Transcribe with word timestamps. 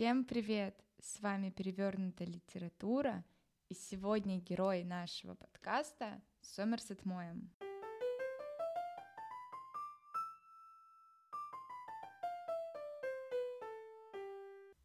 Всем 0.00 0.24
привет! 0.24 0.74
С 0.98 1.20
вами 1.20 1.50
Перевернутая 1.50 2.26
литература, 2.26 3.22
и 3.68 3.74
сегодня 3.74 4.38
герой 4.38 4.82
нашего 4.82 5.34
подкаста 5.34 6.22
Сомерсет 6.40 7.04
Моем. 7.04 7.50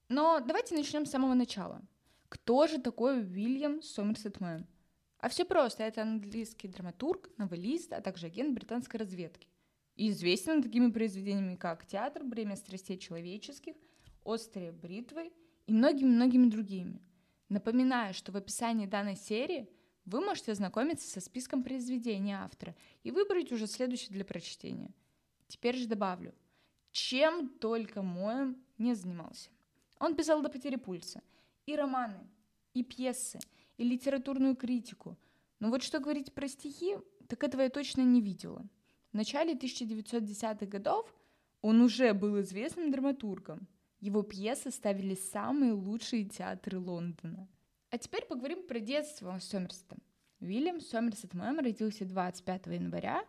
Но 0.09 0.41
давайте 0.41 0.75
начнем 0.75 1.05
с 1.05 1.11
самого 1.11 1.33
начала. 1.33 1.81
Кто 2.27 2.67
же 2.67 2.81
такой 2.81 3.21
Уильям 3.21 3.81
Сомерсет 3.81 4.41
Моем? 4.41 4.67
А 5.19 5.29
все 5.29 5.45
просто, 5.45 5.83
это 5.83 6.01
английский 6.01 6.67
драматург, 6.67 7.29
новеллист, 7.37 7.93
а 7.93 8.01
также 8.01 8.25
агент 8.25 8.53
британской 8.53 8.99
разведки. 8.99 9.47
И 9.95 10.09
известен 10.09 10.61
такими 10.61 10.91
произведениями, 10.91 11.55
как 11.55 11.85
«Театр», 11.85 12.25
«Бремя 12.25 12.57
страстей 12.57 12.97
человеческих», 12.97 13.75
«Острые 14.25 14.73
бритвы» 14.73 15.31
и 15.67 15.71
многими-многими 15.71 16.49
другими. 16.49 17.01
Напоминаю, 17.47 18.13
что 18.13 18.31
в 18.31 18.35
описании 18.35 18.87
данной 18.87 19.15
серии 19.15 19.69
вы 20.03 20.19
можете 20.19 20.51
ознакомиться 20.51 21.09
со 21.09 21.21
списком 21.21 21.63
произведений 21.63 22.33
автора 22.33 22.75
и 23.03 23.11
выбрать 23.11 23.51
уже 23.51 23.67
следующее 23.67 24.11
для 24.11 24.25
прочтения. 24.25 24.93
Теперь 25.47 25.77
же 25.77 25.87
добавлю, 25.87 26.33
чем 26.91 27.49
только 27.49 28.01
Моем 28.01 28.57
не 28.77 28.95
занимался. 28.95 29.49
Он 29.99 30.15
писал 30.15 30.41
до 30.41 30.49
потери 30.49 30.75
пульса 30.75 31.21
и 31.65 31.75
романы, 31.75 32.19
и 32.73 32.83
пьесы, 32.83 33.39
и 33.77 33.83
литературную 33.83 34.55
критику. 34.55 35.17
Но 35.59 35.69
вот 35.69 35.83
что 35.83 35.99
говорить 35.99 36.33
про 36.33 36.47
стихи, 36.47 36.97
так 37.27 37.43
этого 37.43 37.61
я 37.61 37.69
точно 37.69 38.01
не 38.01 38.21
видела. 38.21 38.65
В 39.11 39.15
начале 39.15 39.53
1910-х 39.53 40.65
годов 40.65 41.13
он 41.61 41.81
уже 41.81 42.13
был 42.13 42.41
известным 42.41 42.91
драматургом. 42.91 43.67
Его 44.05 44.21
пьесы 44.21 44.69
ставили 44.69 45.15
самые 45.15 45.73
лучшие 45.73 46.25
театры 46.25 46.77
Лондона. 46.77 47.47
А 47.89 47.97
теперь 47.97 48.23
поговорим 48.25 48.61
про 48.61 48.79
детство 48.79 49.35
Сомерсета. 49.39 49.97
Уильям 50.39 50.79
Сомерсет 50.79 51.33
Мэм 51.33 51.57
родился 51.57 52.05
25 52.05 52.67
января 52.67 53.23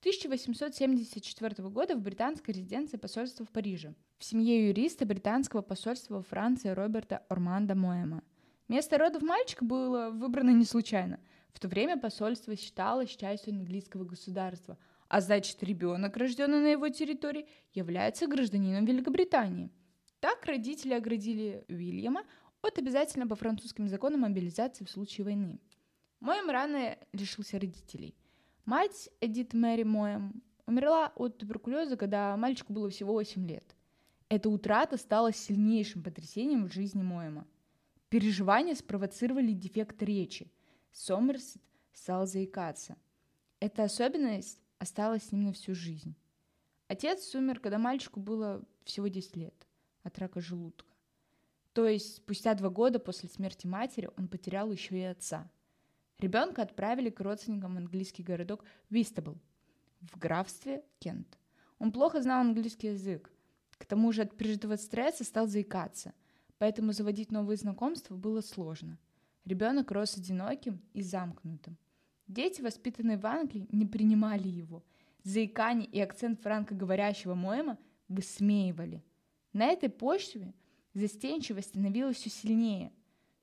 1874 0.00 1.68
года 1.68 1.96
в 1.96 2.00
британской 2.00 2.54
резиденции 2.54 2.96
посольства 2.96 3.44
в 3.44 3.50
Париже, 3.50 3.94
в 4.16 4.24
семье 4.24 4.68
юриста 4.68 5.04
британского 5.04 5.60
посольства 5.60 6.14
во 6.14 6.22
Франции 6.22 6.70
Роберта 6.70 7.18
Орманда 7.28 7.74
Моэма. 7.74 8.22
Место 8.68 8.96
родов 8.96 9.20
мальчика 9.20 9.66
было 9.66 10.08
выбрано 10.08 10.52
не 10.52 10.64
случайно. 10.64 11.20
В 11.52 11.60
то 11.60 11.68
время 11.68 11.98
посольство 11.98 12.56
считалось 12.56 13.10
частью 13.10 13.52
английского 13.52 14.04
государства, 14.04 14.78
а 15.08 15.20
значит, 15.20 15.62
ребенок, 15.62 16.16
рожденный 16.16 16.62
на 16.62 16.68
его 16.68 16.88
территории, 16.88 17.46
является 17.74 18.26
гражданином 18.26 18.86
Великобритании. 18.86 19.70
Так 20.22 20.44
родители 20.44 20.94
оградили 20.94 21.64
Уильяма 21.68 22.22
от 22.60 22.78
обязательно 22.78 23.26
по 23.26 23.34
французским 23.34 23.88
законам 23.88 24.20
мобилизации 24.20 24.84
в 24.84 24.90
случае 24.90 25.24
войны. 25.24 25.58
Моем 26.20 26.48
рано 26.48 26.96
лишился 27.12 27.58
родителей. 27.58 28.14
Мать 28.64 29.10
Эдит 29.20 29.52
Мэри 29.52 29.82
Моем 29.82 30.40
умерла 30.64 31.12
от 31.16 31.38
туберкулеза, 31.38 31.96
когда 31.96 32.36
мальчику 32.36 32.72
было 32.72 32.88
всего 32.88 33.14
8 33.14 33.48
лет. 33.48 33.74
Эта 34.28 34.48
утрата 34.48 34.96
стала 34.96 35.32
сильнейшим 35.32 36.04
потрясением 36.04 36.68
в 36.68 36.72
жизни 36.72 37.02
Моема. 37.02 37.44
Переживания 38.08 38.76
спровоцировали 38.76 39.50
дефект 39.50 40.00
речи. 40.04 40.52
Сомерсет 40.92 41.60
стал 41.92 42.28
заикаться. 42.28 42.96
Эта 43.58 43.82
особенность 43.82 44.62
осталась 44.78 45.24
с 45.24 45.32
ним 45.32 45.46
на 45.46 45.52
всю 45.52 45.74
жизнь. 45.74 46.14
Отец 46.86 47.34
умер, 47.34 47.58
когда 47.58 47.78
мальчику 47.78 48.20
было 48.20 48.64
всего 48.84 49.08
10 49.08 49.34
лет 49.34 49.66
от 50.02 50.18
рака 50.18 50.40
желудка. 50.40 50.94
То 51.72 51.86
есть 51.86 52.16
спустя 52.16 52.54
два 52.54 52.68
года 52.68 52.98
после 52.98 53.28
смерти 53.28 53.66
матери 53.66 54.10
он 54.16 54.28
потерял 54.28 54.70
еще 54.70 54.98
и 54.98 55.02
отца. 55.02 55.50
Ребенка 56.18 56.62
отправили 56.62 57.10
к 57.10 57.20
родственникам 57.20 57.74
в 57.74 57.78
английский 57.78 58.22
городок 58.22 58.64
Вистабл 58.90 59.38
в 60.00 60.18
графстве 60.18 60.84
Кент. 60.98 61.38
Он 61.78 61.92
плохо 61.92 62.20
знал 62.22 62.40
английский 62.40 62.88
язык. 62.88 63.30
К 63.78 63.86
тому 63.86 64.12
же 64.12 64.22
от 64.22 64.36
пережитого 64.36 64.76
стресса 64.76 65.24
стал 65.24 65.46
заикаться 65.46 66.12
поэтому 66.62 66.92
заводить 66.92 67.32
новые 67.32 67.56
знакомства 67.56 68.14
было 68.14 68.40
сложно. 68.40 68.96
Ребенок 69.44 69.90
рос 69.90 70.16
одиноким 70.16 70.80
и 70.92 71.02
замкнутым. 71.02 71.76
Дети, 72.28 72.62
воспитанные 72.62 73.18
в 73.18 73.26
Англии, 73.26 73.66
не 73.72 73.84
принимали 73.84 74.46
его. 74.46 74.84
Заикание 75.24 75.88
и 75.88 75.98
акцент 75.98 76.40
франкоговорящего 76.40 77.34
Моэма 77.34 77.78
высмеивали. 78.06 79.02
На 79.52 79.66
этой 79.66 79.88
почве 79.88 80.54
застенчивость 80.94 81.68
становилась 81.68 82.16
все 82.16 82.30
сильнее. 82.30 82.92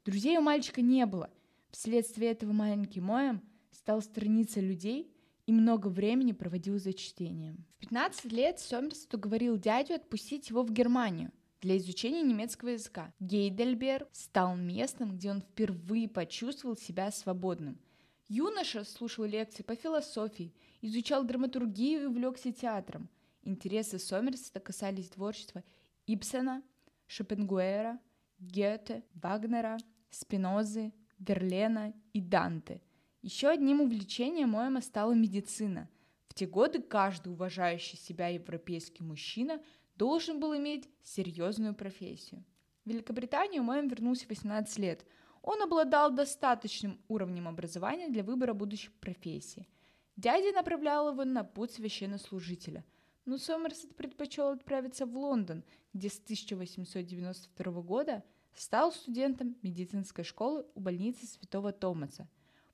Друзей 0.06 0.38
у 0.38 0.42
мальчика 0.42 0.82
не 0.82 1.06
было. 1.06 1.30
Вследствие 1.70 2.32
этого 2.32 2.52
маленький 2.52 3.02
Моэм 3.02 3.42
стал 3.72 4.02
страница 4.02 4.60
людей 4.60 5.12
и 5.46 5.52
много 5.52 5.88
времени 5.88 6.32
проводил 6.32 6.80
за 6.80 6.94
чтением. 6.94 7.66
В 7.78 7.80
15 7.82 8.32
лет 8.32 8.60
Сомерсет 8.60 9.14
уговорил 9.14 9.58
дядю 9.58 9.96
отпустить 9.96 10.50
его 10.50 10.64
в 10.64 10.72
Германию 10.72 11.32
для 11.62 11.78
изучения 11.78 12.24
немецкого 12.24 12.70
языка. 12.70 13.14
Гейдельберг 13.20 14.08
стал 14.12 14.56
местом, 14.56 15.16
где 15.16 15.32
он 15.32 15.42
впервые 15.42 16.08
почувствовал 16.08 16.78
себя 16.78 17.12
свободным. 17.12 17.80
Юноша 18.28 18.84
слушал 18.84 19.26
лекции 19.26 19.64
по 19.64 19.76
философии, 19.76 20.54
изучал 20.82 21.24
драматургию 21.24 22.04
и 22.04 22.06
увлекся 22.06 22.52
театром. 22.52 23.10
Интересы 23.42 23.98
Сомерсета 23.98 24.60
касались 24.60 25.10
творчества 25.10 25.64
Ибсена, 26.12 26.64
Шопенгуэра, 27.06 28.00
Гёте, 28.40 29.04
Вагнера, 29.14 29.78
Спинозы, 30.10 30.92
Верлена 31.20 31.94
и 32.14 32.20
Данте. 32.20 32.82
Еще 33.22 33.48
одним 33.50 33.82
увлечением 33.82 34.50
Моэма 34.50 34.82
стала 34.82 35.14
медицина. 35.14 35.88
В 36.28 36.34
те 36.34 36.48
годы 36.48 36.82
каждый 36.82 37.32
уважающий 37.32 37.98
себя 38.00 38.30
европейский 38.30 39.04
мужчина 39.04 39.62
должен 39.96 40.40
был 40.40 40.58
иметь 40.58 40.90
серьезную 41.04 41.76
профессию. 41.76 42.44
В 42.86 42.90
Великобританию 42.90 43.62
Моэм 43.62 43.88
вернулся 43.88 44.26
в 44.26 44.30
18 44.30 44.80
лет. 44.80 45.06
Он 45.44 45.62
обладал 45.62 46.12
достаточным 46.12 47.00
уровнем 47.08 47.48
образования 47.48 48.10
для 48.10 48.24
выбора 48.24 48.54
будущей 48.56 48.90
профессии. 49.00 49.68
Дядя 50.16 50.54
направлял 50.54 51.12
его 51.12 51.24
на 51.24 51.44
путь 51.44 51.74
священнослужителя, 51.74 52.84
но 53.30 53.38
Сомерсет 53.38 53.96
предпочел 53.96 54.48
отправиться 54.48 55.06
в 55.06 55.16
Лондон, 55.16 55.64
где 55.94 56.10
с 56.10 56.20
1892 56.20 57.82
года 57.84 58.24
стал 58.56 58.92
студентом 58.92 59.56
медицинской 59.62 60.24
школы 60.24 60.66
у 60.74 60.80
больницы 60.80 61.28
Святого 61.28 61.72
Томаса, 61.72 62.28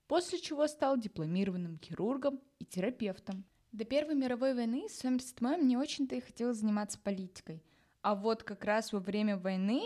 после 0.08 0.40
чего 0.40 0.66
стал 0.68 0.98
дипломированным 0.98 1.78
хирургом 1.78 2.40
и 2.60 2.64
терапевтом. 2.64 3.44
До 3.74 3.84
Первой 3.84 4.16
мировой 4.16 4.54
войны 4.54 4.88
Сомерсет 4.90 5.42
Мэм 5.42 5.68
не 5.68 5.76
очень-то 5.76 6.16
и 6.16 6.22
хотел 6.22 6.54
заниматься 6.54 7.00
политикой. 7.00 7.62
А 8.02 8.16
вот 8.16 8.44
как 8.44 8.64
раз 8.64 8.94
во 8.94 9.02
время 9.02 9.38
войны 9.38 9.82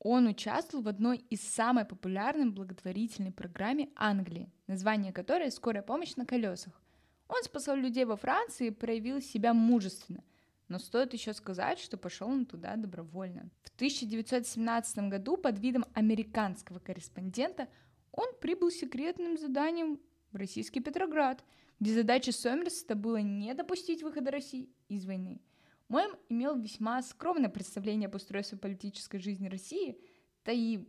он 0.00 0.26
участвовал 0.26 0.82
в 0.82 0.88
одной 0.88 1.18
из 1.30 1.42
самой 1.42 1.84
популярной 1.84 2.50
благотворительной 2.50 3.30
программе 3.30 3.90
Англии, 3.94 4.50
название 4.66 5.12
которой 5.12 5.52
«Скорая 5.52 5.84
помощь 5.84 6.16
на 6.16 6.26
колесах». 6.26 6.82
Он 7.28 7.42
спасал 7.42 7.76
людей 7.76 8.04
во 8.04 8.16
Франции 8.16 8.68
и 8.68 8.72
проявил 8.72 9.20
себя 9.20 9.54
мужественно. 9.54 10.24
Но 10.68 10.78
стоит 10.78 11.12
еще 11.14 11.32
сказать, 11.32 11.78
что 11.78 11.96
пошел 11.96 12.28
он 12.28 12.44
туда 12.44 12.76
добровольно. 12.76 13.50
В 13.62 13.70
1917 13.76 14.98
году 15.08 15.36
под 15.36 15.58
видом 15.58 15.84
американского 15.94 16.78
корреспондента 16.78 17.68
он 18.12 18.28
прибыл 18.40 18.70
секретным 18.70 19.38
заданием 19.38 20.00
в 20.32 20.36
российский 20.36 20.80
Петроград, 20.80 21.44
где 21.80 21.94
задача 21.94 22.32
Сомерсета 22.32 22.94
было 22.94 23.18
не 23.18 23.54
допустить 23.54 24.02
выхода 24.02 24.30
России 24.30 24.68
из 24.88 25.06
войны. 25.06 25.40
Моем 25.88 26.16
имел 26.28 26.58
весьма 26.58 27.00
скромное 27.02 27.48
представление 27.48 28.08
об 28.08 28.14
устройстве 28.14 28.58
политической 28.58 29.18
жизни 29.18 29.48
России, 29.48 29.98
да 30.44 30.52
и, 30.52 30.80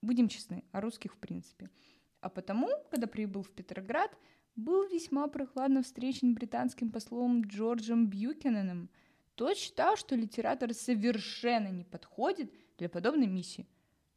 будем 0.00 0.28
честны, 0.28 0.64
о 0.72 0.80
русских 0.80 1.14
в 1.14 1.18
принципе. 1.18 1.68
А 2.20 2.30
потому, 2.30 2.70
когда 2.90 3.06
прибыл 3.06 3.42
в 3.42 3.50
Петроград, 3.50 4.16
был 4.56 4.88
весьма 4.88 5.28
прохладно 5.28 5.82
встречен 5.82 6.34
британским 6.34 6.90
послом 6.90 7.42
Джорджем 7.42 8.08
Бьюкененом. 8.08 8.90
Тот 9.34 9.56
считал, 9.56 9.96
что 9.96 10.16
литератор 10.16 10.74
совершенно 10.74 11.68
не 11.68 11.84
подходит 11.84 12.52
для 12.78 12.88
подобной 12.88 13.26
миссии. 13.26 13.68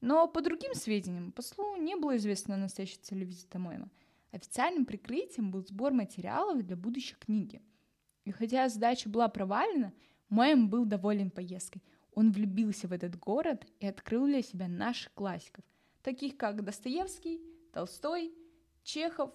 Но 0.02 0.28
по 0.28 0.42
другим 0.42 0.74
сведениям, 0.74 1.32
послу 1.32 1.76
не 1.76 1.96
было 1.96 2.18
известно 2.18 2.58
настоящей 2.58 3.00
цели 3.02 3.26
визита 3.26 3.60
Моема– 3.60 3.90
Официальным 4.32 4.86
прикрытием 4.86 5.50
был 5.50 5.64
сбор 5.64 5.92
материалов 5.92 6.62
для 6.62 6.76
будущей 6.76 7.16
книги. 7.16 7.62
И 8.26 8.32
хотя 8.32 8.70
задача 8.70 9.10
была 9.10 9.28
провалена, 9.28 9.94
Моем 10.30 10.70
был 10.70 10.86
доволен 10.86 11.32
поездкой. 11.32 11.82
Он 12.14 12.32
влюбился 12.32 12.88
в 12.88 12.92
этот 12.92 13.18
город 13.18 13.66
и 13.80 13.88
открыл 13.88 14.28
для 14.28 14.44
себя 14.44 14.68
наших 14.68 15.12
классиков, 15.14 15.66
таких 16.04 16.38
как 16.38 16.64
Достоевский, 16.64 17.42
Толстой, 17.74 18.32
Чехов, 18.84 19.32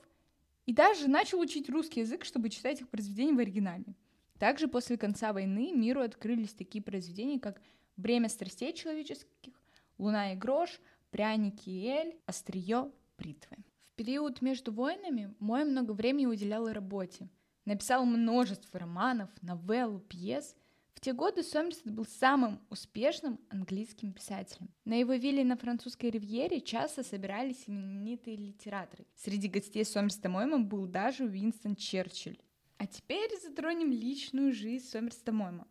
и 0.66 0.72
даже 0.72 1.08
начал 1.08 1.40
учить 1.40 1.68
русский 1.68 2.00
язык, 2.00 2.24
чтобы 2.24 2.50
читать 2.50 2.80
их 2.80 2.88
произведения 2.88 3.34
в 3.34 3.38
оригинале. 3.38 3.94
Также 4.38 4.68
после 4.68 4.96
конца 4.96 5.32
войны 5.32 5.72
миру 5.72 6.00
открылись 6.00 6.54
такие 6.54 6.82
произведения, 6.82 7.38
как 7.38 7.60
«Бремя 7.96 8.28
страстей 8.28 8.72
человеческих», 8.72 9.54
«Луна 9.98 10.32
и 10.32 10.36
грош», 10.36 10.80
«Пряники 11.10 11.70
и 11.70 11.86
эль», 11.86 12.18
«Острие», 12.26 12.90
«Бритвы». 13.18 13.56
В 13.92 13.96
период 13.96 14.42
между 14.42 14.72
войнами 14.72 15.34
Мой 15.38 15.64
много 15.64 15.92
времени 15.92 16.26
уделял 16.26 16.66
работе. 16.72 17.28
Написал 17.64 18.04
множество 18.04 18.80
романов, 18.80 19.30
новелл, 19.40 20.00
пьес– 20.00 20.56
в 20.94 21.00
те 21.00 21.12
годы 21.12 21.42
Сомерсет 21.42 21.90
был 21.90 22.06
самым 22.06 22.60
успешным 22.70 23.38
английским 23.50 24.12
писателем. 24.12 24.70
На 24.84 24.94
его 24.94 25.14
вилле 25.14 25.44
на 25.44 25.56
французской 25.56 26.10
ривьере 26.10 26.60
часто 26.60 27.02
собирались 27.02 27.64
именитые 27.66 28.36
литераторы. 28.36 29.04
Среди 29.16 29.48
гостей 29.48 29.84
Сомерсета 29.84 30.28
Мойма 30.28 30.60
был 30.60 30.86
даже 30.86 31.24
Уинстон 31.24 31.74
Черчилль. 31.76 32.40
А 32.78 32.86
теперь 32.86 33.30
затронем 33.42 33.90
личную 33.90 34.52
жизнь 34.52 34.86
Сомерсета 34.86 35.32
Мойма. 35.32 35.66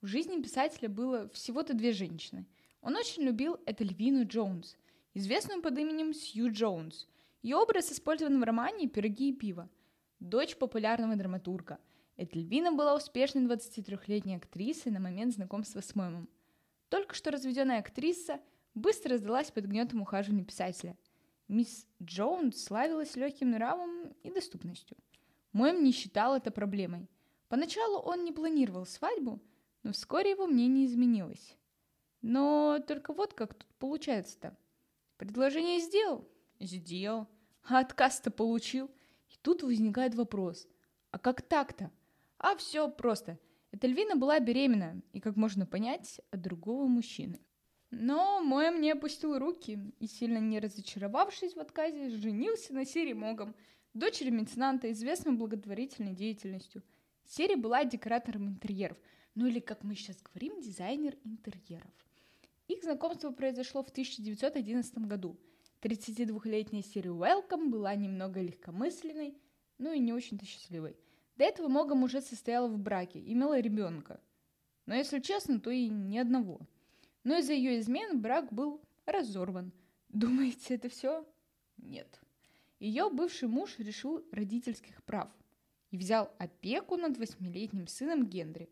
В 0.00 0.06
жизни 0.06 0.40
писателя 0.40 0.88
было 0.88 1.28
всего-то 1.30 1.74
две 1.74 1.92
женщины. 1.92 2.46
Он 2.82 2.94
очень 2.94 3.22
любил 3.22 3.58
Этельвину 3.66 4.26
Джонс, 4.26 4.76
известную 5.14 5.62
под 5.62 5.76
именем 5.78 6.14
Сью 6.14 6.52
Джонс. 6.52 7.08
Ее 7.42 7.56
образ 7.56 7.90
использован 7.90 8.40
в 8.40 8.44
романе 8.44 8.86
«Пироги 8.86 9.30
и 9.30 9.34
пиво». 9.34 9.68
Дочь 10.20 10.56
популярного 10.56 11.16
драматурга– 11.16 11.78
Этельвина 12.18 12.72
была 12.72 12.96
успешной 12.96 13.44
23-летней 13.44 14.36
актрисой 14.36 14.90
на 14.90 14.98
момент 14.98 15.34
знакомства 15.34 15.80
с 15.80 15.94
Моймом. 15.94 16.28
Только 16.88 17.14
что 17.14 17.30
разведенная 17.30 17.78
актриса 17.78 18.40
быстро 18.74 19.18
сдалась 19.18 19.52
под 19.52 19.66
гнетом 19.66 20.02
ухаживания 20.02 20.44
писателя. 20.44 20.98
Мисс 21.46 21.86
Джонс 22.02 22.64
славилась 22.64 23.14
легким 23.14 23.52
нравом 23.52 24.12
и 24.24 24.32
доступностью. 24.32 24.96
Мойм 25.52 25.84
не 25.84 25.92
считал 25.92 26.34
это 26.34 26.50
проблемой. 26.50 27.08
Поначалу 27.48 27.98
он 28.00 28.24
не 28.24 28.32
планировал 28.32 28.84
свадьбу, 28.84 29.40
но 29.84 29.92
вскоре 29.92 30.32
его 30.32 30.48
мнение 30.48 30.86
изменилось. 30.86 31.56
Но 32.20 32.80
только 32.86 33.12
вот 33.12 33.32
как 33.32 33.54
тут 33.54 33.68
получается-то. 33.78 34.56
Предложение 35.18 35.78
сделал? 35.78 36.28
Сделал. 36.58 37.28
А 37.62 37.78
отказ-то 37.78 38.32
получил. 38.32 38.90
И 39.28 39.36
тут 39.40 39.62
возникает 39.62 40.16
вопрос. 40.16 40.66
А 41.12 41.18
как 41.18 41.42
так-то? 41.42 41.92
А 42.38 42.56
все 42.56 42.88
просто. 42.88 43.38
Этельвина 43.72 44.16
была 44.16 44.38
беременна, 44.38 45.02
и, 45.12 45.20
как 45.20 45.36
можно 45.36 45.66
понять, 45.66 46.20
от 46.30 46.40
другого 46.40 46.86
мужчины. 46.86 47.40
Но 47.90 48.40
Моэм 48.40 48.80
не 48.80 48.92
опустил 48.92 49.38
руки 49.38 49.92
и, 49.98 50.06
сильно 50.06 50.38
не 50.38 50.60
разочаровавшись 50.60 51.54
в 51.54 51.58
отказе, 51.58 52.10
женился 52.10 52.74
на 52.74 52.84
Сири 52.84 53.12
Могом, 53.12 53.56
дочери 53.92 54.30
меценанта, 54.30 54.92
известной 54.92 55.32
благотворительной 55.32 56.14
деятельностью. 56.14 56.82
Сири 57.24 57.56
была 57.56 57.84
декоратором 57.84 58.48
интерьеров, 58.48 58.98
ну 59.34 59.46
или, 59.46 59.58
как 59.58 59.82
мы 59.82 59.94
сейчас 59.96 60.22
говорим, 60.22 60.60
дизайнер 60.60 61.16
интерьеров. 61.24 61.92
Их 62.68 62.82
знакомство 62.82 63.30
произошло 63.30 63.82
в 63.82 63.88
1911 63.88 64.98
году. 64.98 65.38
32-летняя 65.82 66.82
Сири 66.82 67.08
Уэлком 67.08 67.70
была 67.70 67.94
немного 67.94 68.40
легкомысленной, 68.40 69.36
ну 69.78 69.92
и 69.92 69.98
не 69.98 70.12
очень-то 70.12 70.46
счастливой– 70.46 70.96
до 71.38 71.44
этого 71.44 71.68
Могом 71.68 72.02
уже 72.02 72.20
состояла 72.20 72.66
в 72.66 72.78
браке, 72.78 73.20
имела 73.20 73.60
ребенка. 73.60 74.20
Но 74.86 74.94
если 74.94 75.20
честно, 75.20 75.60
то 75.60 75.70
и 75.70 75.88
ни 75.88 76.18
одного. 76.18 76.60
Но 77.22 77.38
из-за 77.38 77.52
ее 77.52 77.78
измен 77.78 78.20
брак 78.20 78.52
был 78.52 78.80
разорван. 79.06 79.72
Думаете, 80.08 80.74
это 80.74 80.88
все? 80.88 81.24
Нет. 81.76 82.20
Ее 82.80 83.08
бывший 83.08 83.48
муж 83.48 83.78
решил 83.78 84.24
родительских 84.32 85.00
прав 85.04 85.30
и 85.92 85.96
взял 85.96 86.34
опеку 86.38 86.96
над 86.96 87.16
восьмилетним 87.18 87.86
сыном 87.86 88.26
Генри. 88.26 88.68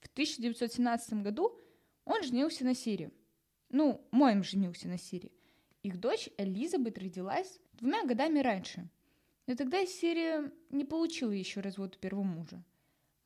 В 0.00 0.06
1917 0.06 1.22
году 1.22 1.58
он 2.06 2.22
женился 2.22 2.64
на 2.64 2.74
Сире. 2.74 3.10
Ну, 3.68 4.00
моим 4.10 4.42
женился 4.42 4.88
на 4.88 4.96
Сире. 4.96 5.30
Их 5.82 6.00
дочь 6.00 6.30
Элизабет 6.38 6.98
родилась 6.98 7.60
двумя 7.74 8.04
годами 8.06 8.38
раньше– 8.38 8.88
но 9.50 9.56
тогда 9.56 9.84
Сирия 9.84 10.52
не 10.70 10.84
получила 10.84 11.32
еще 11.32 11.58
развод 11.58 11.98
первого 11.98 12.22
мужа. 12.22 12.62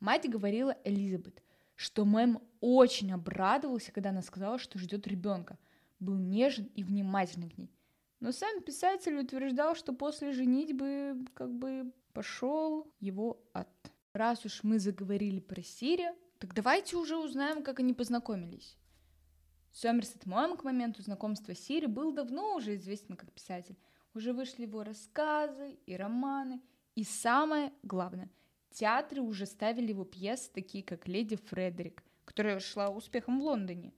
Мать 0.01 0.27
говорила 0.27 0.75
Элизабет, 0.83 1.43
что 1.75 2.07
Мэм 2.07 2.41
очень 2.63 3.13
обрадовался, 3.13 3.93
когда 3.93 4.09
она 4.09 4.23
сказала, 4.23 4.59
что 4.59 4.79
ждет 4.79 5.07
ребенка, 5.07 5.59
был 6.01 6.17
нежен 6.17 6.71
и 6.75 6.83
внимательный 6.83 7.51
к 7.51 7.59
ней. 7.59 7.71
Но 8.21 8.33
сам 8.33 8.63
писатель 8.63 9.19
утверждал, 9.19 9.77
что 9.77 9.93
после 9.93 10.33
женитьбы 10.33 11.27
как 11.35 11.53
бы 11.53 11.93
пошел 12.15 12.91
его 13.01 13.45
ад. 13.53 13.69
Раз 14.15 14.47
уж 14.47 14.63
мы 14.63 14.79
заговорили 14.79 15.41
про 15.41 15.63
Сирию, 15.63 16.15
так 16.39 16.55
давайте 16.55 16.97
уже 16.97 17.19
узнаем, 17.19 17.63
как 17.63 17.81
они 17.81 17.93
познакомились. 17.93 18.79
Сомерсет 19.73 20.25
Моэм 20.25 20.57
к 20.57 20.65
моменту 20.65 21.03
знакомства 21.03 21.55
с 21.55 21.59
Сири 21.59 21.85
был 21.85 22.13
давно 22.13 22.55
уже 22.57 22.77
известен 22.77 23.15
как 23.15 23.31
писатель– 23.31 23.77
уже 24.15 24.33
вышли 24.33 24.63
его 24.63 24.83
рассказы 24.85 25.77
и 25.87 25.97
романы. 25.97 26.61
И 26.95 27.05
самое 27.05 27.73
главное, 27.83 28.31
театры 28.71 29.21
уже 29.21 29.47
ставили 29.47 29.89
его 29.89 30.05
пьесы, 30.05 30.51
такие 30.53 30.85
как 30.85 31.09
«Леди 31.09 31.37
Фредерик», 31.37 32.05
которая 32.25 32.61
шла 32.61 32.89
успехом 32.91 33.41
в 33.41 33.43
Лондоне. 33.43 33.93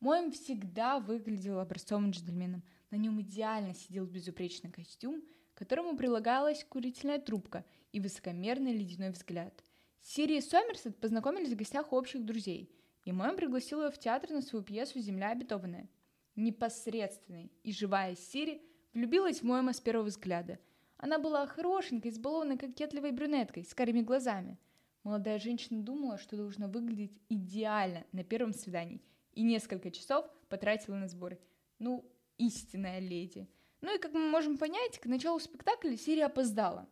Моем 0.00 0.30
всегда 0.30 0.98
выглядел 0.98 1.58
образцовым 1.58 2.10
джентльменом. 2.10 2.62
На 2.90 2.96
нем 2.96 3.20
идеально 3.22 3.74
сидел 3.74 4.04
безупречный 4.06 4.70
костюм, 4.70 5.22
к 5.54 5.58
которому 5.58 5.96
прилагалась 5.96 6.64
курительная 6.64 7.18
трубка 7.18 7.64
и 7.92 8.00
высокомерный 8.00 8.76
ледяной 8.76 9.10
взгляд. 9.10 9.64
Сири 10.00 10.36
и 10.36 10.40
Сомерсет 10.42 11.00
познакомились 11.00 11.52
в 11.52 11.56
гостях 11.56 11.92
общих 11.94 12.24
друзей, 12.26 12.70
и 13.04 13.12
Моем 13.12 13.36
пригласил 13.36 13.82
ее 13.82 13.90
в 13.90 13.98
театр 13.98 14.30
на 14.30 14.42
свою 14.42 14.62
пьесу 14.62 14.98
«Земля 14.98 15.30
обетованная». 15.30 15.88
Непосредственный 16.36 17.50
и 17.62 17.72
живая 17.72 18.14
Сири– 18.14 18.60
Влюбилась 18.94 19.40
в 19.40 19.42
Моэма 19.42 19.72
с 19.72 19.80
первого 19.80 20.06
взгляда. 20.06 20.60
Она 20.98 21.18
была 21.18 21.48
хорошенькой, 21.48 22.12
избалованной, 22.12 22.56
кокетливой 22.56 23.10
брюнеткой, 23.10 23.64
с 23.64 23.74
карими 23.74 24.02
глазами. 24.02 24.56
Молодая 25.02 25.40
женщина 25.40 25.82
думала, 25.82 26.16
что 26.16 26.36
должна 26.36 26.68
выглядеть 26.68 27.20
идеально 27.28 28.04
на 28.12 28.22
первом 28.22 28.54
свидании, 28.54 29.02
и 29.32 29.42
несколько 29.42 29.90
часов 29.90 30.30
потратила 30.48 30.94
на 30.94 31.08
сборы. 31.08 31.40
Ну, 31.80 32.08
истинная 32.38 33.00
леди. 33.00 33.48
Ну 33.80 33.94
и, 33.94 33.98
как 33.98 34.12
мы 34.12 34.28
можем 34.28 34.56
понять, 34.56 35.00
к 35.00 35.06
началу 35.06 35.40
спектакля 35.40 35.96
Сирия 35.96 36.26
опоздала. 36.26 36.88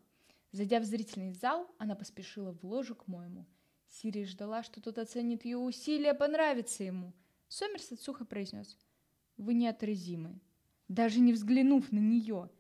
Зайдя 0.50 0.80
в 0.80 0.84
зрительный 0.84 1.32
зал, 1.32 1.72
она 1.78 1.94
поспешила 1.94 2.52
в 2.52 2.64
ложу 2.64 2.96
к 2.96 3.06
моему. 3.06 3.46
Сирия 3.86 4.26
ждала, 4.26 4.64
что 4.64 4.82
тот 4.82 4.98
оценит 4.98 5.44
ее 5.44 5.56
усилия, 5.56 6.14
понравится 6.14 6.82
ему. 6.82 7.12
Сомерсет 7.46 8.00
сухо 8.00 8.24
произнес. 8.24 8.76
«Вы 9.36 9.54
неотразимы 9.54 10.40
даже 10.92 11.20
не 11.20 11.32
взглянув 11.32 11.90
на 11.90 11.98
нее. 11.98 12.50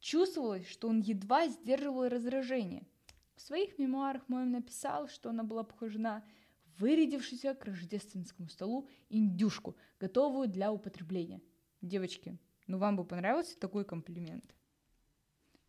Чувствовалось, 0.00 0.66
что 0.68 0.88
он 0.88 1.00
едва 1.00 1.48
сдерживал 1.48 2.08
раздражение. 2.08 2.86
В 3.36 3.40
своих 3.40 3.78
мемуарах 3.78 4.28
Моем 4.28 4.50
написал, 4.50 5.08
что 5.08 5.30
она 5.30 5.44
была 5.44 5.62
похожа 5.62 5.98
на 6.00 6.24
вырядившуюся 6.78 7.54
к 7.54 7.64
рождественскому 7.64 8.48
столу 8.48 8.88
индюшку, 9.08 9.76
готовую 10.00 10.48
для 10.48 10.72
употребления. 10.72 11.40
Девочки, 11.80 12.38
ну 12.66 12.78
вам 12.78 12.96
бы 12.96 13.04
понравился 13.04 13.58
такой 13.58 13.84
комплимент? 13.84 14.54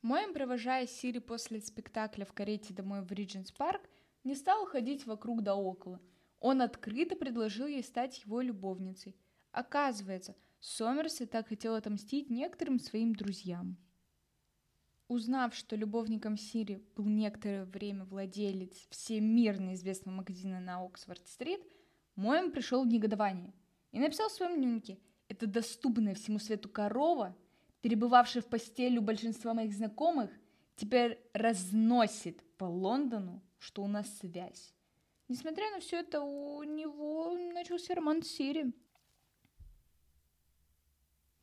Моем, 0.01 0.33
провожая 0.33 0.87
Сири 0.87 1.19
после 1.19 1.59
спектакля 1.61 2.25
в 2.25 2.33
карете 2.33 2.73
домой 2.73 3.01
в 3.01 3.11
Ридженс 3.11 3.51
Парк, 3.51 3.81
не 4.23 4.35
стал 4.35 4.65
ходить 4.65 5.05
вокруг 5.05 5.43
да 5.43 5.55
около. 5.55 6.01
Он 6.39 6.61
открыто 6.61 7.15
предложил 7.15 7.67
ей 7.67 7.83
стать 7.83 8.23
его 8.23 8.41
любовницей. 8.41 9.15
Оказывается, 9.51 10.35
Сомерсет 10.59 11.31
так 11.31 11.47
хотел 11.49 11.75
отомстить 11.75 12.29
некоторым 12.29 12.79
своим 12.79 13.15
друзьям. 13.15 13.77
Узнав, 15.07 15.55
что 15.55 15.75
любовником 15.75 16.37
Сири 16.37 16.83
был 16.95 17.05
некоторое 17.05 17.65
время 17.65 18.03
владелец 18.03 18.87
всемирно 18.89 19.75
известного 19.75 20.17
магазина 20.17 20.59
на 20.59 20.83
Оксфорд-стрит, 20.83 21.61
Моем 22.17 22.51
пришел 22.51 22.83
в 22.83 22.87
негодование 22.87 23.53
и 23.91 23.99
написал 23.99 24.29
в 24.29 24.31
своем 24.31 24.55
дневнике 24.55 24.99
«Это 25.29 25.45
доступная 25.45 26.15
всему 26.15 26.39
свету 26.39 26.67
корова, 26.67 27.37
перебывавшая 27.81 28.41
в 28.41 28.47
постели 28.47 28.97
у 28.97 29.03
большинства 29.03 29.53
моих 29.53 29.71
знакомых, 29.71 30.31
теперь 30.75 31.19
разносит 31.33 32.41
по 32.57 32.65
Лондону, 32.65 33.43
что 33.59 33.83
у 33.83 33.87
нас 33.87 34.07
связь». 34.17 34.73
Несмотря 35.27 35.69
на 35.69 35.79
все 35.79 35.99
это, 35.99 36.21
у 36.21 36.63
него 36.63 37.37
начался 37.53 37.93
роман 37.93 38.23
с 38.23 38.29
Сири– 38.29 38.73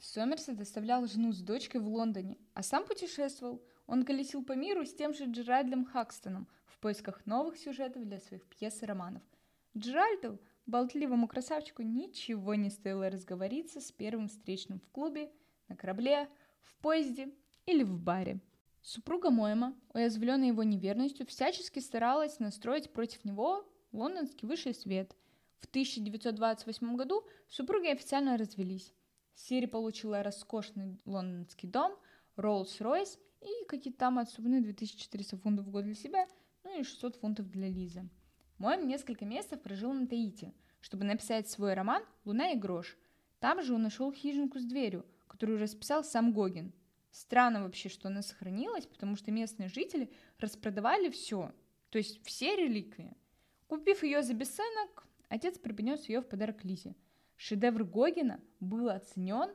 Сомерсет 0.05 0.61
оставлял 0.61 1.07
жену 1.07 1.33
с 1.33 1.41
дочкой 1.41 1.81
в 1.81 1.89
Лондоне, 1.89 2.37
а 2.53 2.63
сам 2.63 2.85
путешествовал. 2.85 3.63
Он 3.87 4.05
колесил 4.05 4.45
по 4.45 4.53
миру 4.53 4.85
с 4.85 4.95
тем 4.95 5.15
же 5.15 5.25
Джеральдом 5.25 5.87
Хакстоном 5.87 6.47
в 6.67 6.79
поисках 6.79 7.25
новых 7.25 7.57
сюжетов 7.57 8.05
для 8.05 8.21
своих 8.21 8.45
пьес 8.45 8.83
и 8.83 8.87
романов. 8.87 9.23
Джеральду, 9.75 10.39
болтливому 10.67 11.27
красавчику, 11.27 11.81
ничего 11.83 12.55
не 12.55 12.69
стоило 12.69 13.09
разговориться 13.09 13.81
с 13.81 13.91
первым 13.93 14.29
встречным 14.29 14.79
в 14.79 14.89
клубе, 14.91 15.33
на 15.69 15.75
корабле, 15.75 16.29
в 16.61 16.77
поезде 16.83 17.31
или 17.65 17.83
в 17.83 17.99
баре. 17.99 18.41
Супруга 18.83 19.31
Моэма, 19.31 19.75
уязвленная 19.95 20.49
его 20.49 20.65
неверностью, 20.65 21.27
всячески 21.27 21.79
старалась 21.79 22.41
настроить 22.41 22.93
против 22.93 23.25
него 23.25 23.67
лондонский 23.93 24.47
высший 24.47 24.75
свет. 24.75 25.17
В 25.61 25.65
1928 25.65 26.95
году 26.95 27.27
супруги 27.49 27.87
официально 27.87 28.37
развелись. 28.37 28.93
Сири 29.35 29.67
получила 29.67 30.23
роскошный 30.23 30.99
лондонский 31.05 31.69
дом, 31.69 31.97
Rolls-Royce 32.37 33.19
и 33.41 33.67
какие-то 33.69 33.99
там 33.99 34.19
отступные 34.19 34.61
2400 34.61 35.37
фунтов 35.37 35.67
в 35.67 35.71
год 35.71 35.85
для 35.85 35.95
себя, 35.95 36.27
ну 36.63 36.81
и 36.81 36.85
600 36.85 37.17
фунтов 37.17 37.51
для 37.51 37.69
Лизы. 37.69 38.09
Моем 38.59 38.87
несколько 38.87 39.25
месяцев 39.25 39.61
прожил 39.61 39.93
на 39.93 40.07
Таити, 40.07 40.55
чтобы 40.81 41.05
написать 41.05 41.49
свой 41.49 41.75
роман 41.75 42.03
«Луна 42.25 42.53
и 42.53 42.57
грош». 42.57 42.97
Там 43.41 43.63
же 43.63 43.75
он 43.75 43.83
нашел 43.83 44.13
хижинку 44.13 44.59
с 44.59 44.65
дверью, 44.65 45.05
которую 45.27 45.59
расписал 45.59 46.05
сам 46.05 46.33
Гогин. 46.33 46.73
Странно 47.11 47.63
вообще, 47.63 47.89
что 47.89 48.09
она 48.09 48.23
сохранилась, 48.23 48.87
потому 48.87 49.17
что 49.17 49.31
местные 49.31 49.69
жители 49.69 50.11
распродавали 50.39 51.11
все, 51.11 51.53
то 51.91 51.99
есть 51.99 52.25
все 52.25 52.57
реликвии. 52.57 53.17
Купив 53.67 54.03
ее 54.03 54.23
за 54.23 54.35
бесценок, 54.35 55.07
отец 55.29 55.59
преподнес 55.59 56.09
ее 56.09 56.21
в 56.21 56.29
подарок 56.29 56.65
Лизе. 56.65 56.95
Шедевр 57.37 57.85
Гогина 57.85 58.41
был 58.61 58.89
оценен 58.89 59.51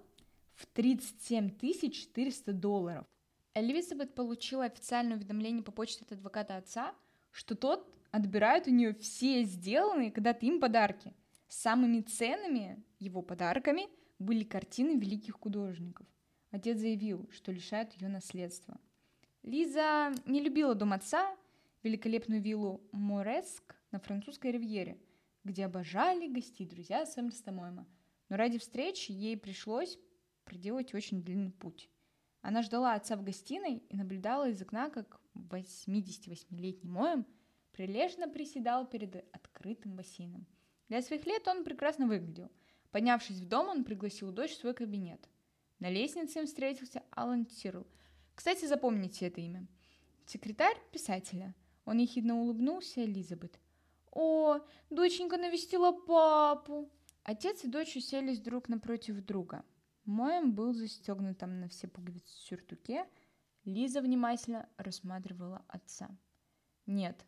в 0.55 0.65
37 0.67 1.57
400 1.57 2.53
долларов. 2.53 3.05
Элизабет 3.53 4.13
получила 4.13 4.65
официальное 4.65 5.17
уведомление 5.17 5.63
по 5.63 5.71
почте 5.71 6.05
от 6.05 6.11
адвоката 6.11 6.57
отца, 6.57 6.93
что 7.31 7.55
тот 7.55 7.91
отбирает 8.11 8.67
у 8.67 8.71
нее 8.71 8.93
все 8.93 9.43
сделанные 9.43 10.11
когда-то 10.11 10.45
им 10.45 10.59
подарки. 10.59 11.13
Самыми 11.47 12.01
ценными 12.01 12.83
его 12.99 13.21
подарками 13.21 13.87
были 14.19 14.43
картины 14.43 14.99
великих 14.99 15.35
художников. 15.35 16.05
Отец 16.51 16.77
заявил, 16.79 17.29
что 17.31 17.51
лишает 17.51 17.93
ее 17.93 18.07
наследства. 18.07 18.79
Лиза 19.43 20.13
не 20.25 20.41
любила 20.41 20.75
дом 20.75 20.93
отца, 20.93 21.35
великолепную 21.83 22.41
виллу 22.41 22.81
Мореск 22.91 23.75
на 23.91 23.99
французской 23.99 24.51
ривьере, 24.51 24.97
где 25.43 25.65
обожали 25.65 26.27
гостить 26.27 26.69
друзья 26.69 27.05
Сэмерста 27.05 27.51
Мойма. 27.51 27.87
Но 28.29 28.37
ради 28.37 28.59
встречи 28.59 29.11
ей 29.11 29.37
пришлось 29.37 29.97
проделать 30.43 30.93
очень 30.93 31.23
длинный 31.23 31.51
путь. 31.51 31.89
Она 32.41 32.61
ждала 32.61 32.93
отца 32.93 33.15
в 33.15 33.23
гостиной 33.23 33.83
и 33.89 33.95
наблюдала 33.95 34.49
из 34.49 34.61
окна, 34.61 34.89
как 34.89 35.19
88-летний 35.35 36.89
Моем 36.89 37.25
прилежно 37.71 38.27
приседал 38.27 38.87
перед 38.87 39.15
открытым 39.33 39.95
бассейном. 39.95 40.45
Для 40.87 41.01
своих 41.01 41.25
лет 41.25 41.47
он 41.47 41.63
прекрасно 41.63 42.07
выглядел. 42.07 42.51
Поднявшись 42.91 43.39
в 43.39 43.47
дом, 43.47 43.67
он 43.67 43.83
пригласил 43.83 44.31
дочь 44.31 44.51
в 44.51 44.59
свой 44.59 44.73
кабинет. 44.73 45.29
На 45.79 45.89
лестнице 45.89 46.39
им 46.39 46.45
встретился 46.45 47.03
Алан 47.11 47.45
Тирл. 47.45 47.85
Кстати, 48.35 48.65
запомните 48.65 49.27
это 49.27 49.41
имя. 49.41 49.67
Секретарь 50.25 50.77
писателя. 50.91 51.55
Он 51.85 51.97
ехидно 51.97 52.39
улыбнулся 52.39 53.03
Элизабет. 53.03 53.59
«О, 54.11 54.59
доченька 54.89 55.37
навестила 55.37 55.91
папу!» 55.91 56.89
Отец 57.23 57.63
и 57.63 57.67
дочь 57.67 57.95
уселись 57.95 58.39
друг 58.39 58.69
напротив 58.69 59.23
друга. 59.23 59.63
Моем 60.05 60.53
был 60.53 60.73
застегнутым 60.73 61.59
на 61.59 61.67
все 61.67 61.87
пуговицы 61.87 62.33
сюртуке. 62.37 63.07
Лиза 63.65 64.01
внимательно 64.01 64.67
рассматривала 64.77 65.63
отца. 65.67 66.09
«Нет, 66.87 67.23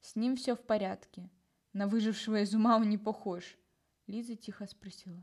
с 0.00 0.16
ним 0.16 0.36
все 0.36 0.56
в 0.56 0.62
порядке. 0.62 1.28
На 1.74 1.86
выжившего 1.86 2.40
из 2.40 2.54
ума 2.54 2.76
он 2.76 2.88
не 2.88 2.96
похож». 2.96 3.58
Лиза 4.06 4.36
тихо 4.36 4.66
спросила. 4.66 5.22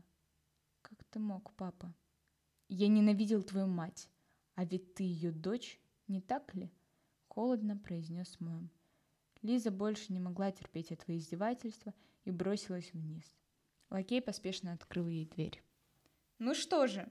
«Как 0.82 1.02
ты 1.04 1.18
мог, 1.18 1.52
папа?» 1.56 1.92
«Я 2.68 2.86
ненавидел 2.86 3.42
твою 3.42 3.66
мать, 3.66 4.08
а 4.54 4.64
ведь 4.64 4.94
ты 4.94 5.02
ее 5.02 5.32
дочь, 5.32 5.80
не 6.06 6.20
так 6.20 6.54
ли?» 6.54 6.70
Холодно 7.28 7.76
произнес 7.76 8.38
Моем. 8.38 8.70
Лиза 9.42 9.70
больше 9.70 10.12
не 10.12 10.20
могла 10.20 10.52
терпеть 10.52 10.92
этого 10.92 11.16
издевательства 11.16 11.94
и 12.24 12.30
бросилась 12.30 12.92
вниз. 12.92 13.24
Лакей 13.88 14.20
поспешно 14.20 14.72
открыл 14.72 15.08
ей 15.08 15.26
дверь. 15.26 15.62
Ну 16.38 16.54
что 16.54 16.86
же, 16.86 17.10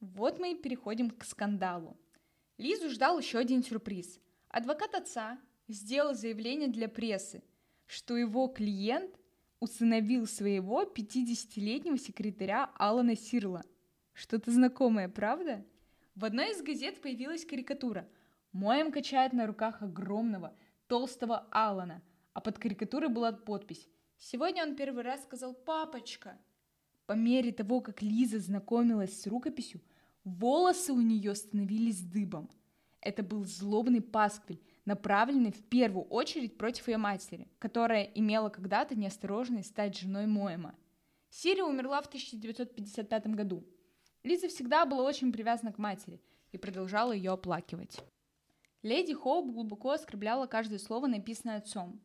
вот 0.00 0.38
мы 0.38 0.52
и 0.52 0.60
переходим 0.60 1.10
к 1.10 1.24
скандалу. 1.24 1.96
Лизу 2.58 2.90
ждал 2.90 3.18
еще 3.18 3.38
один 3.38 3.62
сюрприз. 3.62 4.20
Адвокат 4.48 4.94
отца 4.94 5.38
сделал 5.68 6.14
заявление 6.14 6.68
для 6.68 6.88
прессы, 6.88 7.42
что 7.86 8.16
его 8.16 8.48
клиент 8.48 9.18
усыновил 9.60 10.26
своего 10.26 10.82
50-летнего 10.82 11.98
секретаря 11.98 12.70
Алана 12.76 13.16
Сирла. 13.16 13.62
Что-то 14.12 14.50
знакомое, 14.50 15.08
правда? 15.08 15.64
В 16.14 16.24
одной 16.24 16.50
из 16.50 16.62
газет 16.62 17.00
появилась 17.00 17.46
карикатура. 17.46 18.08
Моем 18.52 18.92
качает 18.92 19.32
на 19.32 19.46
руках 19.46 19.80
огромного, 19.82 20.54
толстого 20.92 21.46
Алана, 21.50 22.02
а 22.34 22.42
под 22.42 22.58
карикатурой 22.58 23.08
была 23.08 23.32
подпись 23.32 23.88
«Сегодня 24.18 24.62
он 24.62 24.76
первый 24.76 25.02
раз 25.02 25.22
сказал 25.22 25.54
«папочка», 25.54 26.38
по 27.06 27.12
мере 27.12 27.50
того, 27.50 27.80
как 27.80 28.02
Лиза 28.02 28.38
знакомилась 28.38 29.18
с 29.18 29.26
рукописью, 29.26 29.80
волосы 30.22 30.92
у 30.92 31.00
нее 31.00 31.34
становились 31.34 32.02
дыбом. 32.02 32.50
Это 33.00 33.22
был 33.22 33.46
злобный 33.46 34.02
пасквиль, 34.02 34.60
направленный 34.84 35.52
в 35.52 35.62
первую 35.62 36.04
очередь 36.04 36.58
против 36.58 36.88
ее 36.88 36.98
матери, 36.98 37.48
которая 37.58 38.04
имела 38.04 38.50
когда-то 38.50 38.94
неосторожность 38.94 39.70
стать 39.70 39.96
женой 39.96 40.26
Моэма. 40.26 40.74
Сирия 41.30 41.64
умерла 41.64 42.02
в 42.02 42.06
1955 42.08 43.28
году. 43.28 43.64
Лиза 44.24 44.48
всегда 44.48 44.84
была 44.84 45.04
очень 45.04 45.32
привязана 45.32 45.72
к 45.72 45.78
матери 45.78 46.20
и 46.52 46.58
продолжала 46.58 47.12
ее 47.12 47.30
оплакивать. 47.30 47.98
Леди 48.82 49.14
Хоуп 49.14 49.52
глубоко 49.52 49.90
оскорбляла 49.90 50.46
каждое 50.46 50.78
слово, 50.78 51.06
написанное 51.06 51.58
отцом. 51.58 52.00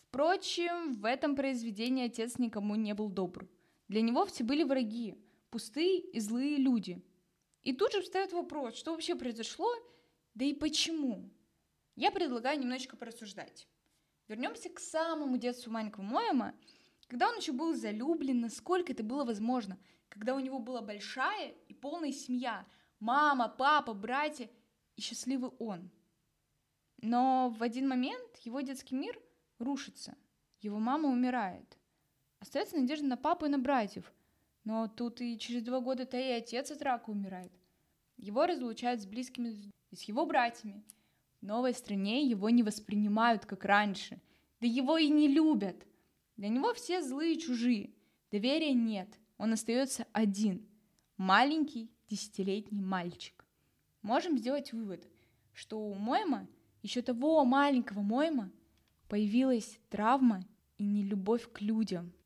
Впрочем, 0.00 0.94
в 0.94 1.04
этом 1.04 1.36
произведении 1.36 2.06
отец 2.06 2.38
никому 2.38 2.74
не 2.74 2.94
был 2.94 3.08
добр– 3.08 3.48
для 3.90 4.02
него 4.02 4.24
все 4.24 4.44
были 4.44 4.62
враги, 4.62 5.18
пустые 5.50 5.98
и 5.98 6.20
злые 6.20 6.58
люди. 6.58 7.04
И 7.64 7.72
тут 7.72 7.90
же 7.90 8.02
встает 8.02 8.32
вопрос, 8.32 8.76
что 8.76 8.92
вообще 8.92 9.16
произошло, 9.16 9.68
да 10.34 10.44
и 10.44 10.54
почему. 10.54 11.28
Я 11.96 12.12
предлагаю 12.12 12.60
немножечко 12.60 12.96
порассуждать. 12.96 13.66
Вернемся 14.28 14.70
к 14.70 14.78
самому 14.78 15.38
детству 15.38 15.72
маленького 15.72 16.04
Моема, 16.04 16.54
когда 17.08 17.28
он 17.28 17.38
еще 17.38 17.50
был 17.50 17.74
залюблен, 17.74 18.40
насколько 18.40 18.92
это 18.92 19.02
было 19.02 19.24
возможно, 19.24 19.76
когда 20.08 20.36
у 20.36 20.38
него 20.38 20.60
была 20.60 20.82
большая 20.82 21.52
и 21.66 21.74
полная 21.74 22.12
семья, 22.12 22.64
мама, 23.00 23.48
папа, 23.48 23.92
братья 23.92 24.48
и 24.94 25.00
счастливый 25.00 25.50
он. 25.58 25.90
Но 27.02 27.54
в 27.56 27.62
один 27.62 27.88
момент 27.88 28.36
его 28.44 28.60
детский 28.60 28.94
мир 28.94 29.18
рушится, 29.58 30.16
его 30.60 30.78
мама 30.78 31.08
умирает. 31.08 31.78
Остается 32.40 32.76
надежда 32.76 33.06
на 33.06 33.16
папу 33.16 33.46
и 33.46 33.48
на 33.48 33.58
братьев. 33.58 34.12
Но 34.64 34.88
тут 34.88 35.20
и 35.20 35.38
через 35.38 35.62
два 35.62 35.80
года-то 35.80 36.18
и 36.18 36.30
отец 36.32 36.70
от 36.70 36.82
рака 36.82 37.10
умирает. 37.10 37.52
Его 38.16 38.46
разлучают 38.46 39.00
с 39.00 39.06
близкими 39.06 39.70
с 39.92 40.02
его 40.02 40.26
братьями. 40.26 40.84
В 41.40 41.46
новой 41.46 41.72
стране 41.72 42.24
его 42.26 42.50
не 42.50 42.62
воспринимают, 42.62 43.46
как 43.46 43.64
раньше. 43.64 44.20
Да 44.60 44.66
его 44.66 44.98
и 44.98 45.08
не 45.08 45.28
любят. 45.28 45.86
Для 46.36 46.48
него 46.48 46.74
все 46.74 47.02
злые 47.02 47.38
чужие. 47.38 47.90
Доверия 48.30 48.72
нет. 48.72 49.08
Он 49.38 49.54
остается 49.54 50.06
один. 50.12 50.66
Маленький 51.16 51.90
десятилетний 52.08 52.82
мальчик. 52.82 53.44
Можем 54.02 54.38
сделать 54.38 54.72
вывод, 54.72 55.06
что 55.52 55.80
у 55.80 55.94
Мойма, 55.94 56.46
еще 56.82 57.02
того 57.02 57.44
маленького 57.44 58.00
Мойма, 58.00 58.50
появилась 59.08 59.78
травма 59.88 60.44
и 60.78 60.84
нелюбовь 60.84 61.50
к 61.52 61.60
людям– 61.60 62.12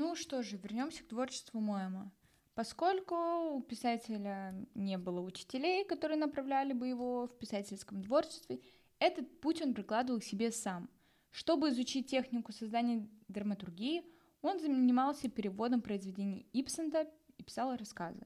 ну 0.00 0.14
что 0.14 0.44
же, 0.44 0.58
вернемся 0.58 1.02
к 1.02 1.08
творчеству 1.08 1.58
Моэма. 1.58 2.12
Поскольку 2.54 3.16
у 3.56 3.62
писателя 3.62 4.54
не 4.76 4.96
было 4.96 5.20
учителей, 5.20 5.84
которые 5.84 6.16
направляли 6.16 6.72
бы 6.72 6.86
его 6.86 7.26
в 7.26 7.36
писательском 7.36 8.04
творчестве, 8.04 8.60
этот 9.00 9.40
путь 9.40 9.60
он 9.60 9.74
прикладывал 9.74 10.20
к 10.20 10.24
себе 10.24 10.52
сам. 10.52 10.88
Чтобы 11.32 11.70
изучить 11.70 12.08
технику 12.08 12.52
создания 12.52 13.08
драматургии, 13.26 14.04
он 14.40 14.60
занимался 14.60 15.28
переводом 15.28 15.82
произведений 15.82 16.46
Ипсента 16.52 17.10
и 17.36 17.42
писал 17.42 17.74
рассказы. 17.76 18.24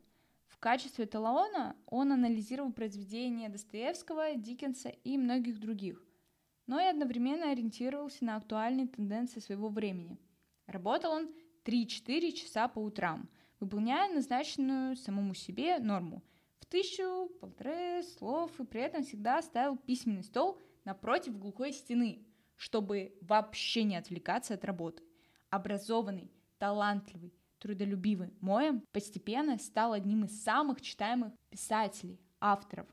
Качестве 0.63 1.07
талона 1.07 1.75
он 1.87 2.13
анализировал 2.13 2.73
произведения 2.73 3.49
Достоевского, 3.49 4.37
Диккенса 4.37 4.91
и 4.91 5.19
многих 5.19 5.59
других, 5.59 6.01
но 6.69 6.79
и 6.81 6.85
одновременно 6.85 7.51
ориентировался 7.51 8.25
на 8.25 8.37
актуальные 8.37 8.87
тенденции 8.87 9.41
своего 9.41 9.71
времени. 9.71 10.21
Работал 10.69 11.15
он 11.15 11.33
3-4 11.65 12.31
часа 12.31 12.69
по 12.69 12.79
утрам, 12.79 13.29
выполняя 13.59 14.09
назначенную 14.15 14.95
самому 14.95 15.35
себе 15.35 15.81
норму 15.81 16.23
в 16.61 16.67
тысячу, 16.67 17.29
полторы 17.41 18.05
слов 18.05 18.53
и 18.61 18.65
при 18.65 18.83
этом 18.83 19.03
всегда 19.03 19.43
ставил 19.43 19.77
письменный 19.77 20.23
стол 20.23 20.61
напротив 20.85 21.41
глухой 21.41 21.73
стены, 21.73 22.25
чтобы 22.55 23.19
вообще 23.21 23.83
не 23.83 23.97
отвлекаться 23.97 24.55
от 24.55 24.65
работы. 24.65 25.03
Образованный, 25.51 26.31
талантливый, 26.59 27.35
трудолюбивый 27.63 28.35
Моем 28.41 28.81
постепенно 28.93 29.57
стал 29.57 29.93
одним 29.93 30.25
из 30.25 30.43
самых 30.43 30.81
читаемых 30.81 31.33
писателей, 31.49 32.19
авторов. 32.41 32.89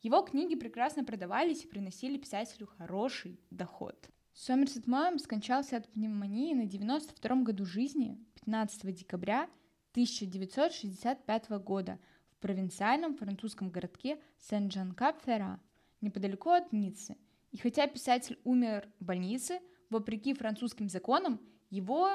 Его 0.00 0.22
книги 0.22 0.54
прекрасно 0.54 1.04
продавались 1.04 1.64
и 1.64 1.66
приносили 1.66 2.18
писателю 2.18 2.68
хороший 2.68 3.40
доход. 3.50 4.08
Сомерсет 4.32 4.86
Моэм 4.86 5.18
скончался 5.18 5.76
от 5.76 5.88
пневмонии 5.88 6.54
на 6.54 6.62
92-м 6.62 7.42
году 7.42 7.66
жизни 7.66 8.16
15 8.36 8.94
декабря 8.94 9.48
1965 9.90 11.50
года 11.64 11.98
в 12.30 12.36
провинциальном 12.38 13.16
французском 13.16 13.70
городке 13.70 14.20
Сен-Жан-Кап-Ферра, 14.38 15.60
неподалеку 16.00 16.50
от 16.50 16.72
Ниццы. 16.72 17.16
И 17.50 17.58
хотя 17.58 17.88
писатель 17.88 18.38
умер 18.44 18.88
в 19.00 19.04
больнице, 19.04 19.60
вопреки 19.90 20.32
французским 20.32 20.88
законам, 20.88 21.40
его 21.70 22.08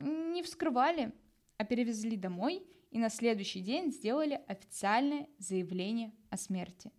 не 0.00 0.42
вскрывали, 0.42 1.12
а 1.56 1.64
перевезли 1.64 2.16
домой 2.16 2.66
и 2.90 2.98
на 2.98 3.10
следующий 3.10 3.60
день 3.60 3.92
сделали 3.92 4.40
официальное 4.46 5.28
заявление 5.38 6.12
о 6.30 6.36
смерти. 6.36 6.90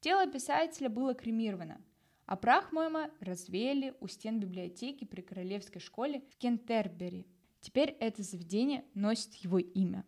Тело 0.00 0.26
писателя 0.26 0.88
было 0.88 1.14
кремировано, 1.14 1.80
а 2.26 2.36
прах 2.36 2.72
Моэма 2.72 3.10
развеяли 3.20 3.94
у 4.00 4.08
стен 4.08 4.40
библиотеки 4.40 5.04
при 5.04 5.20
Королевской 5.20 5.80
школе 5.80 6.22
в 6.30 6.36
Кентербери. 6.36 7.26
Теперь 7.60 7.96
это 8.00 8.22
заведение 8.22 8.84
носит 8.94 9.34
его 9.34 9.58
имя. 9.58 10.00